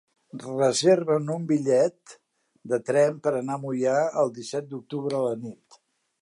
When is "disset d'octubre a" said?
4.39-5.25